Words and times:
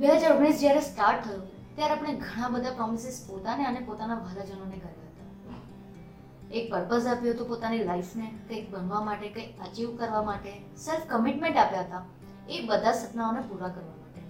બે 0.00 0.06
હજાર 0.06 0.32
ઓગણીસ 0.32 0.58
જ્યારે 0.62 0.80
સ્ટાર્ટ 0.80 1.24
થયું, 1.26 1.46
ત્યારે 1.76 1.94
આપણે 1.94 2.12
ઘણા 2.24 2.48
બધા 2.48 2.74
પ્રોમિસીસ 2.74 3.16
પોતાને 3.28 3.64
અને 3.66 3.80
પોતાના 3.86 4.18
ભલાજનોને 4.26 4.76
કર્યા 4.82 5.08
હતા. 5.08 5.56
એક 6.50 6.64
પર્પઝ 6.72 7.08
આપ્યો 7.12 7.32
હતો 7.34 7.44
પોતાની 7.44 7.84
લાઈફને 7.84 8.26
કંઈક 8.48 8.68
બનવા 8.70 9.02
માટે, 9.08 9.28
કંઈક 9.28 9.64
અચીવ 9.66 9.96
કરવા 9.96 10.22
માટે 10.22 10.52
સેલ્ફ 10.84 11.06
કમિટમેન્ટ 11.06 11.56
આપ્યા 11.56 11.86
હતા, 11.88 12.02
એ 12.48 12.60
બધા 12.66 12.92
સપનાઓને 12.92 13.42
પૂરા 13.42 13.68
કરવા 13.68 13.96
માટે. 14.02 14.20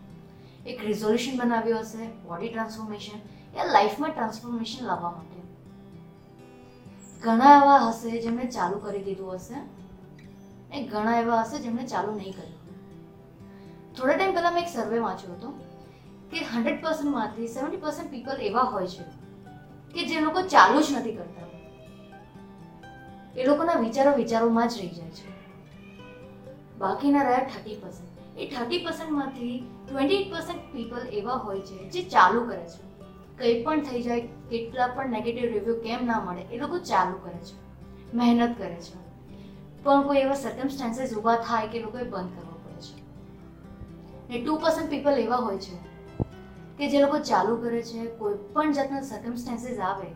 એક 0.67 0.81
રિઝોલ્યુશન 0.89 1.41
બનાવ્યું 1.41 1.85
હશે 1.85 2.09
બોડી 2.29 2.49
ટ્રાન્સફોર્મેશન 2.49 3.19
યા 3.57 3.73
લાઈફમાં 3.73 4.13
ટ્રાન્સફોર્મેશન 4.13 4.87
લાવવા 4.87 5.13
માટે. 5.17 5.41
ઘણા 7.23 7.57
એવા 7.63 7.81
હશે 7.89 8.21
જેમણે 8.27 8.47
ચાલુ 8.57 8.79
કરી 8.79 9.05
દીધું 9.09 9.37
હશે 9.37 9.59
એ 10.73 10.87
ઘણા 10.87 11.19
એવા 11.25 11.43
હશે 11.43 11.63
જેમણે 11.67 11.87
ચાલુ 11.95 12.17
નહીં 12.21 12.35
કર્યું. 12.35 12.57
થોડા 13.97 14.17
ટાઈમ 14.17 14.35
પહેલાં 14.35 14.55
મેં 14.55 14.63
એક 14.63 14.69
સર્વે 14.69 14.99
વાંચ્યો 15.05 15.33
હતો. 15.33 15.49
કે 16.31 16.45
હંડ્રેડ 16.45 16.85
પર્સન્ટમાંથી 16.85 17.49
સેવન્ટી 17.49 17.77
પર્સન્ટ 17.77 18.11
પીપલ 18.11 18.33
એવા 18.33 18.61
હોય 18.61 18.87
છે 18.87 19.03
કે 19.95 20.07
જે 20.07 20.21
લોકો 20.21 20.43
ચાલુ 20.43 20.83
જ 20.83 20.87
નથી 20.97 21.13
કરતા. 21.13 21.39
એ 23.41 23.45
લોકોના 23.45 23.75
વિચારો 23.75 24.17
વિચારોમાં 24.17 24.69
જ 24.69 24.79
રહી 24.79 24.89
જાય 24.89 25.11
છે. 25.11 25.39
બાકીના 26.79 27.23
રહ્યા 27.23 27.39
થર્ટી 27.39 27.75
પર્સન્ટ. 27.75 28.39
એ 28.39 28.49
થર્ટી 28.49 28.85
પર્સન્ટમાંથી 28.85 29.69
ટ્વેન્ટી 29.89 30.25
પર્સન્ટ 30.25 30.73
પીપલ 30.73 30.99
એવા 30.99 31.33
હોય 31.33 31.61
છે 31.61 31.91
જે 31.91 32.03
ચાલુ 32.03 32.49
કરે 32.49 32.67
છે. 32.67 32.89
કંઈ 33.39 33.63
પણ 33.63 33.81
થઈ 33.81 34.03
જાય, 34.03 34.21
કેટલા 34.21 34.87
પણ 34.87 35.11
નેગેટિવ 35.11 35.53
રિવ્યૂ 35.53 35.81
કેમ 35.81 36.07
ના 36.07 36.21
મળે, 36.21 36.43
એ 36.43 36.59
લોકો 36.59 36.79
ચાલુ 36.79 37.19
કરે 37.25 37.39
છે. 37.39 37.69
મહેનત 38.17 38.59
કરે 38.59 38.75
છે. 38.75 39.09
પણ 39.83 40.03
કોઈ 40.03 40.19
એવા 40.19 40.35
સર્કમસ્ટાન્સીસ 40.35 41.15
ઊભા 41.15 41.37
થાય 41.37 41.69
કે 41.69 41.83
લોકોએ 41.83 42.03
બંધ 42.03 42.39
કરવો 42.39 42.61
પડે 42.65 42.81
છે. 42.81 43.01
ને 44.29 44.45
ટુ 44.45 44.57
પર્સન્ટ 44.57 44.91
પીપલ 44.91 45.13
એવા 45.13 45.37
હોય 45.37 45.59
છે 45.59 45.88
કે 46.79 46.91
જે 46.91 47.01
લોકો 47.01 47.19
ચાલુ 47.19 47.57
કરે 47.57 47.83
છે 47.83 48.07
કોઈ 48.07 48.35
પણ 48.53 48.73
જાતના 48.73 49.01
સર્કમસ્ટાન્સીસ 49.01 49.79
આવે, 49.79 50.09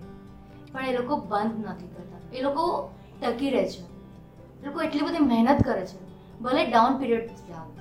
પણ 0.73 0.87
એ 0.87 0.97
લોકો 0.97 1.17
બંધ 1.17 1.67
નથી 1.67 1.87
કરતા. 1.87 2.37
એ 2.37 2.42
લોકો 2.42 2.91
ટકી 3.23 3.50
રહે 3.50 3.69
છે. 3.69 3.83
એ 4.62 4.67
લોકો 4.67 4.83
એટલી 4.83 5.00
બધી 5.00 5.19
મહેનત 5.19 5.62
કરે 5.62 5.87
છે. 5.87 5.98
ભલે 6.41 6.67
ડાઉન 6.67 6.98
પીરિયડ 6.98 7.31
આવે 7.55 7.72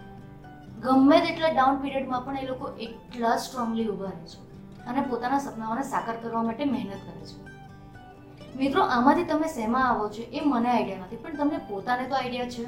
ગમે 0.81 1.19
તેટલા 1.19 1.49
ડાઉન 1.49 1.75
પીરિયડમાં 1.75 2.25
પણ 2.25 2.37
એ 2.37 2.47
લોકો 2.47 2.69
એટલા 2.79 3.35
સ્ટ્રોંગલી 3.35 3.87
ઊભા 3.87 4.05
રહે 4.05 4.27
છે 4.27 4.85
અને 4.85 5.01
પોતાના 5.01 5.39
સપનાઓને 5.39 5.83
સાકાર 5.83 6.15
કરવા 6.17 6.43
માટે 6.43 6.65
મહેનત 6.65 6.89
કરે 6.89 7.25
છે. 7.25 7.51
મિત્રો, 8.57 8.83
આમાંથી 8.83 9.23
તમે 9.23 9.47
શેમાં 9.47 9.89
આવો 9.89 10.09
છો 10.09 10.21
એ 10.21 10.41
મને 10.45 10.69
આઈડિયા 10.69 10.97
નથી, 10.97 11.15
પણ 11.15 11.35
તમને 11.35 11.57
પોતાને 11.57 12.07
તો 12.07 12.15
આઈડિયા 12.15 12.49
છે. 12.49 12.65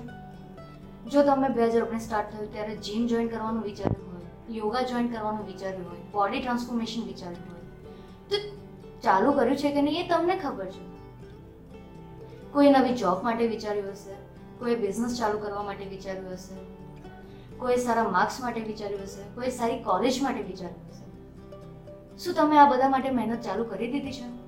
જો 1.09 1.23
તમે 1.23 1.49
બે 1.49 1.67
હજાર 1.67 1.83
ઓગણીસ 1.83 2.01
સ્ટાર્ટ 2.01 2.31
થયું 2.31 2.53
ત્યારે 2.53 2.75
જીમ 2.75 3.07
જોઈન 3.07 3.27
કરવાનું 3.27 3.63
વિચાર્યું 3.63 4.12
યોગા 4.49 4.81
જોઈન 4.81 5.07
કરવાનું 5.07 5.45
વિચાર્યું 5.45 5.89
હોય 5.89 5.99
બોડી 5.99 6.41
ટ્રાન્સફોર્મેશન 6.41 7.05
વિચાર્યું 7.05 7.51
હોય. 7.51 7.61
તો 8.29 8.57
ચાલુ 9.01 9.31
કર્યું 9.31 9.57
છે 9.57 9.71
કે 9.71 9.81
નહીં 9.81 10.05
એ 10.05 10.07
તમને 10.07 10.35
ખબર 10.35 10.65
છે. 10.65 10.93
કોઈ 12.51 12.69
નવી 12.69 12.95
જોબ 12.95 13.23
માટે 13.23 13.47
વિચાર્યું 13.47 13.87
હશે, 13.87 14.13
કોઈ 14.59 14.75
બિઝનેસ 14.75 15.19
ચાલુ 15.19 15.39
કરવા 15.39 15.63
માટે 15.63 15.85
વિચાર્યું 15.85 16.31
હશે, 16.31 16.55
કોઈ 17.57 17.77
સારા 17.77 18.03
માર્ક્સ 18.03 18.41
માટે 18.41 18.61
વિચાર્યું 18.61 19.01
હશે, 19.01 19.35
કોઈ 19.35 19.49
સારી 19.49 19.83
કોલેજ 19.83 20.23
માટે 20.23 20.43
વિચાર્યું 20.43 20.89
હશે. 20.89 21.03
શું 22.17 22.33
તમે 22.33 22.57
આ 22.57 22.69
બધા 22.69 22.89
માટે 22.89 23.09
મહેનત 23.09 23.41
ચાલુ 23.41 23.63
કરી 23.63 23.91
દીધી 23.91 24.11
છે? 24.11 24.43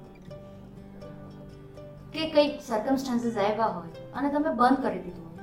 કે 2.14 2.30
કંઈક 2.30 2.62
સર્કમસ્ટાન્સીસ 2.62 3.38
આવ્યા 3.38 3.66
હોય 3.66 3.88
અને 4.14 4.30
તમે 4.30 4.56
બંધ 4.56 4.78
કરી 4.78 5.00
દીધું 5.00 5.35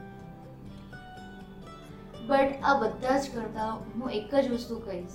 બટ 2.26 2.62
આ 2.62 2.78
બધા 2.78 3.18
જ 3.18 3.30
કરતાં 3.34 3.76
હું 3.76 4.10
એક 4.10 4.34
જ 4.34 4.52
વસ્તુ 4.52 4.78
કહીશ 4.78 5.12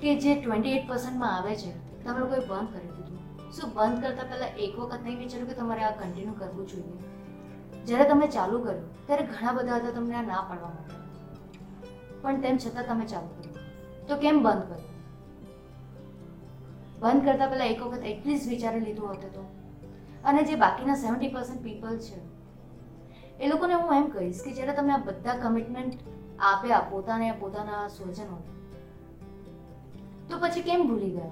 કે 0.00 0.20
જે 0.20 0.40
ટ્વેન્ટી 0.40 0.72
એટ 0.72 0.88
પર્સન્ટમાં 0.88 1.36
આવે 1.36 1.56
છે, 1.56 2.04
તમે 2.04 2.20
લોકોએ 2.20 2.46
બંધ 2.46 2.68
કરી 2.72 2.88
દીધું. 2.88 3.52
શું 3.52 3.74
બંધ 3.74 4.02
કરતાં 4.02 4.30
પહેલાં 4.30 4.48
એક 4.48 4.78
વખત 4.78 4.98
નહીં 5.02 5.18
વિચાર્યું 5.18 5.48
કે 5.48 5.54
તમારે 5.54 5.82
આ 5.84 5.90
કન્ટિન્યુ 5.90 6.32
કરવું 6.32 6.68
જોઈએ? 6.68 7.84
જ્યારે 7.84 8.08
તમે 8.08 8.26
ચાલુ 8.26 8.64
કર્યું, 8.64 9.06
ત્યારે 9.06 9.26
ઘણા 9.26 9.52
બધા 9.52 9.76
હતા 9.76 9.90
તમને 9.90 10.14
આ 10.14 10.22
ના 10.22 10.46
પાડવા 10.48 10.68
માટે. 10.68 10.94
પણ 12.22 12.40
તેમ 12.40 12.56
છતાં 12.56 12.86
તમે 12.86 13.06
ચાલુ 13.06 13.26
કર્યું. 13.26 13.54
તો 14.06 14.16
કેમ 14.16 14.42
બંધ 14.42 14.62
કર્યું? 14.62 14.94
બંધ 17.00 17.24
કરતાં 17.24 17.48
પહેલાં 17.48 17.66
એક 17.66 17.82
વખત 17.82 17.98
એટલીસ્ટ 17.98 18.48
વિચારી 18.48 18.80
લીધું 18.80 19.10
હતું 19.10 19.32
તો. 19.32 19.40
અને 20.24 20.42
જે 20.42 20.54
બાકીના 20.54 20.94
સેવન્ટી 20.94 21.28
પર્સન્ટ 21.28 21.62
પીપલ 21.62 21.98
છે 21.98 22.33
એ 23.40 23.48
લોકોને 23.48 23.74
હું 23.74 23.94
એમ 23.94 24.06
કહીશ 24.06 24.42
કે 24.44 24.52
જ્યારે 24.52 24.72
તમે 24.72 24.92
આ 24.92 24.96
બધા 24.96 25.36
કમિટમેન્ટ 25.36 25.94
આપ્યા 26.38 26.80
પોતાને, 26.90 27.32
પોતાના 27.32 27.88
સ્વજનોને, 27.88 28.54
તો 30.28 30.38
પછી 30.38 30.62
કેમ 30.62 30.88
ભૂલી 30.88 31.10
ગયા? 31.10 31.30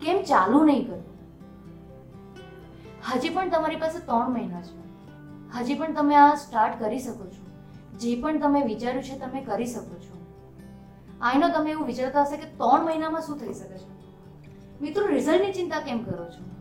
કેમ 0.00 0.22
ચાલુ 0.22 0.64
નહીં 0.64 0.86
કર્યું? 0.86 1.04
હજી 3.14 3.28
પણ 3.28 3.50
તમારી 3.50 3.76
પાસે 3.76 3.98
ત્રણ 3.98 4.30
મહિના 4.30 4.62
છે. 4.62 4.86
હજી 5.58 5.74
પણ 5.74 5.94
તમે 5.94 6.14
આ 6.14 6.34
સ્ટાર્ટ 6.34 6.80
કરી 6.80 6.98
શકો 6.98 7.26
છો. 7.26 7.46
જે 7.98 8.20
પણ 8.20 8.38
તમે 8.38 8.62
વિચાર્યું 8.62 9.04
છે 9.04 9.18
તમે 9.18 9.44
કરી 9.44 9.66
શકો 9.66 9.94
છો. 9.94 10.26
આઈનો 11.20 11.48
તમે 11.48 11.70
એવું 11.70 11.86
વિચારતા 11.86 12.22
હશે 12.22 12.36
કે 12.36 12.44
ત્રણ 12.44 12.84
મહિનામાં 12.84 13.20
શું 13.20 13.38
થઈ 13.38 13.52
શકે 13.52 13.78
છે? 13.78 13.96
મિત્રો 14.80 15.06
રિઝલ્ટની 15.06 15.52
ચિંતા 15.52 15.80
કેમ 15.80 16.04
કરો 16.04 16.24
છો? 16.24 16.55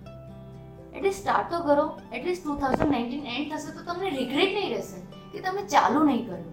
એટલે 0.95 1.11
સ્ટાર્ટ 1.19 1.49
તો 1.53 1.59
કરો. 1.67 1.85
At least 2.15 2.43
two 2.43 2.53
thousand 2.61 2.91
nineteen 2.95 3.25
end 3.35 3.53
થશે 3.53 3.71
તો 3.77 3.81
તમને 3.87 4.11
રિગ્રેટ 4.17 4.53
નહીં 4.57 4.71
રહેશે 4.75 4.99
કે 5.33 5.43
તમે 5.47 5.63
ચાલુ 5.73 6.03
નહીં 6.09 6.23
કર્યું. 6.27 6.51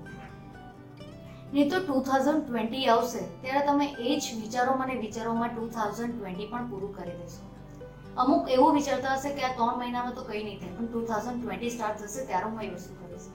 નહીં 1.52 1.70
તો 1.72 1.80
ટુ 1.82 1.96
થાઉઝન્ડ 2.08 2.42
ટ્વેન્ટી 2.46 2.84
આવશે. 2.94 3.22
ત્યારે 3.42 3.62
તમે 3.68 3.86
એ 4.08 4.18
જ 4.22 4.24
વિચારોમાં 4.42 4.90
અને 4.90 5.02
વિચારોમાં 5.06 5.50
ટુ 5.54 5.68
થાઉઝન્ડ 5.76 6.14
ટ્વેન્ટી 6.16 6.48
પણ 6.52 6.70
પૂરું 6.70 6.92
કરી 6.98 7.16
દેશો. 7.20 7.42
અમુક 8.22 8.50
એવું 8.56 8.74
વિચારતા 8.78 9.14
હશે 9.18 9.30
કે 9.36 9.44
આ 9.44 9.52
ત્રણ 9.58 9.78
મહિનામાં 9.82 10.16
તો 10.16 10.24
કંઈ 10.24 10.42
નહીં 10.46 10.58
થાય, 10.62 10.74
પણ 10.78 10.88
ટુ 10.88 11.04
થાઉઝન્ડ 11.12 11.38
ટ્વેન્ટી 11.42 11.72
સ્ટાર્ટ 11.76 12.02
થશે 12.02 12.26
ત્યારે 12.32 12.50
હું 12.50 12.58
એ 12.66 12.72
વસ્તુ 12.74 12.98
કરીશ. 13.00 13.28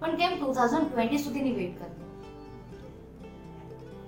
પણ 0.00 0.16
કેમ 0.22 0.32
ટુ 0.38 0.56
થાઉઝન્ડ 0.58 0.88
ટ્વેન્ટી 0.88 1.22
સુધીની 1.26 1.54
વેઇટ 1.58 1.76
કરવી? 1.80 2.08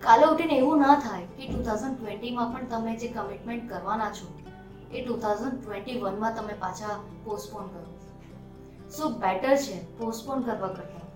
કાલે 0.07 0.25
ઉઠીને 0.33 0.57
એવું 0.57 0.83
ના 0.85 0.97
થાય 1.05 1.27
કે 1.37 1.45
ટુ 1.47 1.61
થાઉઝન્ડ 1.69 1.97
ટ્વેન્ટીમાં 2.01 2.49
પણ 2.53 2.67
તમે 2.73 2.93
જે 3.03 3.09
કમિટમેન્ટ 3.15 3.65
કરવાના 3.71 4.11
છો 4.19 4.27
એ 4.93 5.05
ટુ 5.05 5.17
થાઉઝન્ડ 5.17 5.65
ટ્વેન્ટી 5.65 6.01
વનમાં 6.01 6.35
તમે 6.35 6.53
પાછા 6.53 7.01
પોસ્ટપોન 7.25 7.67
કરો. 7.67 7.99
સો 8.91 9.09
બેટર 9.09 9.57
છે 9.57 9.99
પોસ્ટપોન 9.99 10.43
કરવા 10.43 10.69
કરતાં. 10.69 11.07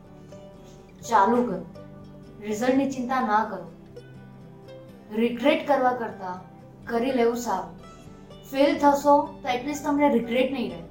ચાલુ 1.09 1.43
કરો. 1.43 1.65
રિઝલ્ટની 2.41 2.91
ચિંતા 2.91 3.21
ના 3.21 3.45
કરો. 3.45 3.71
રિગ્રેટ 5.17 5.67
કરવા 5.67 5.93
કરતાં 5.93 6.41
કરી 6.85 7.13
લેવું 7.13 7.37
સારું. 7.37 7.81
ફેલ 8.51 8.79
થશો 8.79 9.27
તો 9.43 9.49
એટલીસ્ટ 9.49 9.85
તમને 9.85 10.09
રિગ્રેટ 10.09 10.53
નહીં 10.53 10.71
રહે. 10.71 10.83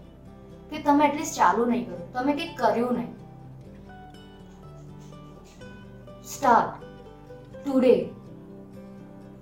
કે 0.70 0.84
તમે 0.84 1.08
એટલીસ્ટ 1.08 1.36
ચાલુ 1.36 1.66
નહીં 1.66 1.86
કરો. 1.86 2.08
તમે 2.14 2.34
કંઈક 2.34 2.58
કર્યું 2.58 2.94
નહીં. 2.94 3.20
સ્ટાર્ટ 6.24 6.84
ટુડે 7.66 8.10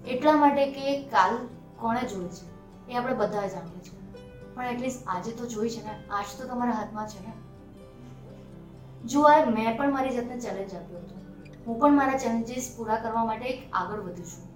એટલા 0.07 0.31
માટે 0.31 0.71
કે 0.71 1.03
કાલ 1.03 1.35
કોણે 1.77 2.01
જોયું 2.01 2.31
છે? 2.31 2.56
એ 2.89 2.95
આપણે 2.95 3.13
બધા 3.13 3.47
જાણીએ 3.47 3.79
છીએ. 3.79 3.97
પણ 4.55 4.65
એટલીસ્ટ 4.65 5.07
આજે 5.07 5.31
તો 5.31 5.45
જોઈ 5.45 5.69
છે 5.69 5.83
ને, 5.83 5.95
આજ 6.11 6.25
તો 6.41 6.47
તમારા 6.47 6.73
હાથમાં 6.73 7.07
છે 7.07 7.27
ને. 7.27 7.33
જો 9.05 9.21
આ 9.21 9.45
મેં 9.45 9.77
પણ 9.77 9.93
મારી 9.93 10.09
જાતને 10.09 10.39
ચેલેન્જ 10.39 10.75
આપ્યો 10.75 10.99
હતો. 10.99 11.15
હું 11.67 11.79
પણ 11.79 11.93
મારા 11.93 12.17
ચેલેન્જીસ 12.17 12.73
પૂરા 12.77 12.95
કરવા 12.95 13.25
માટે 13.25 13.45
એક 13.45 13.69
આગળ 13.73 13.99
વધુ 13.99 14.23
છું. 14.23 14.47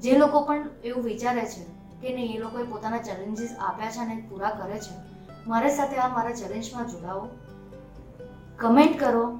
જે 0.00 0.18
લોકો 0.18 0.40
પણ 0.40 0.68
એવું 0.84 1.04
વિચારે 1.04 1.44
છે 1.44 1.64
કે 2.00 2.14
નહીં, 2.14 2.36
એ 2.36 2.38
લોકોએ 2.38 2.62
પોતાના 2.62 2.98
ચેલેન્જીસ 2.98 3.56
આપ્યા 3.60 3.90
છે 3.90 3.98
અને 3.98 4.26
પૂરા 4.30 4.50
કરે 4.50 4.78
છે, 4.78 4.94
મારી 5.46 5.76
સાથે 5.76 5.96
આ 5.96 6.08
મારા 6.08 6.32
ચેલેન્જમાં 6.32 6.88
જોડાઓ. 6.88 7.28
કમેન્ટ 8.56 9.00
કરો. 9.00 9.38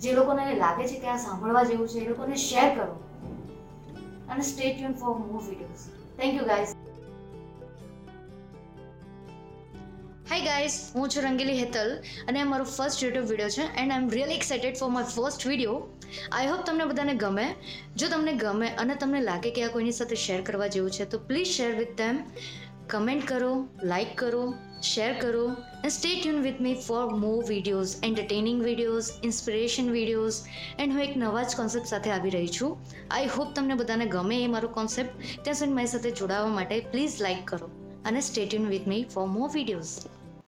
જે 0.00 0.12
લોકોને 0.12 0.54
લાગે 0.54 0.88
છે 0.88 1.00
કે 1.00 1.06
આ 1.06 1.16
સાંભળવા 1.16 1.62
જેવું 1.62 1.88
છે, 1.88 1.98
એ 1.98 2.08
લોકોને 2.08 2.36
શેર 2.36 2.74
કરો. 2.74 3.00
અને 4.28 4.42
stay 4.42 4.74
tune 4.74 4.92
for 4.92 5.18
more 5.18 5.42
videos 5.42 5.88
thank 6.16 6.34
you 6.34 6.46
guys 6.46 6.79
guys 10.60 10.78
હું 10.94 11.12
છું 11.12 11.26
રંગીલી 11.26 11.58
હેતલ 11.60 11.90
અને 12.28 12.38
આ 12.40 12.48
મારો 12.52 12.64
ફર્સ્ટ 12.70 13.02
યુટ્યુબ 13.04 13.28
વીડિયો 13.32 13.52
છે 13.56 13.66
and 13.82 13.92
I 13.92 14.00
am 14.00 14.08
really 14.16 14.38
excited 14.40 14.80
for 14.80 14.88
my 14.96 15.12
first 15.12 15.46
video 15.50 15.76
I 16.38 16.50
hope 16.52 16.64
તમને 16.68 16.88
બધાને 16.90 17.14
ગમે. 17.22 17.46
જો 17.96 18.08
તમને 18.08 18.34
ગમે 18.42 18.68
અને 18.82 18.94
તમને 18.94 19.20
લાગે 19.28 19.50
કે 19.58 19.64
આ 19.66 19.70
કોઈની 19.76 19.96
સાથે 20.00 20.16
શેર 20.24 20.40
કરવા 20.48 20.72
જેવું 20.74 20.90
છે, 20.90 21.06
તો 21.12 21.22
please 21.28 21.52
share 21.52 21.70
with 21.80 21.94
them 22.00 22.20
comment 22.88 23.26
કરો 23.30 23.50
લાઇક 23.92 24.12
કરો 24.22 24.42
શેર 24.90 25.10
કરો 25.22 25.42
and 25.48 25.94
stay 25.96 26.12
tune 26.20 26.42
with 26.46 26.62
me 26.68 26.76
for 26.88 27.02
more 27.24 27.36
videos 27.50 27.96
entertaining 28.10 28.62
videos 28.68 29.10
inspiration 29.30 29.90
videos 29.96 30.40
and 30.78 30.96
હું 30.96 31.04
એક 31.08 31.18
નવા 31.24 31.48
જ 31.48 31.60
કોન્સેપ્ટ 31.62 31.92
સાથે 31.94 32.12
આવી 32.16 32.36
રહી 32.38 32.54
છું. 32.60 32.94
આઈ 33.10 33.34
હોપ 33.38 33.58
તમને 33.58 33.80
બધાને 33.82 34.06
ગમે 34.16 34.44
એ 34.44 34.54
મારો 34.56 34.74
કોન્સેપ્ટ 34.78 35.28
ત્યાં 35.42 35.60
સુધી 35.60 35.80
મારી 35.80 35.94
સાથે 35.96 36.16
જોડાવા 36.22 36.56
માટે 36.60 36.80
પ્લીઝ 36.94 37.20
લાઇક 37.26 37.44
કરો 37.52 37.74
અને 38.04 38.26
stay 38.30 38.42
tune 38.46 38.72
with 38.76 38.88
me 38.94 39.04
for 39.14 39.28
more 39.36 39.54
videos 39.58 40.19